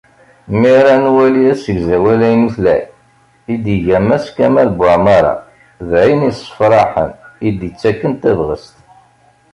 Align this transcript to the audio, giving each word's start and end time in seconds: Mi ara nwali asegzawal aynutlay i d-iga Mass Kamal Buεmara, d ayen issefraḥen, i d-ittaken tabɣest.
Mi 0.59 0.69
ara 0.77 0.93
nwali 1.03 1.41
asegzawal 1.53 2.21
aynutlay 2.29 2.81
i 3.53 3.55
d-iga 3.63 3.99
Mass 4.07 4.25
Kamal 4.37 4.69
Buεmara, 4.77 5.33
d 5.87 5.89
ayen 6.01 6.27
issefraḥen, 6.31 7.11
i 7.47 7.49
d-ittaken 7.59 8.13
tabɣest. 8.21 8.75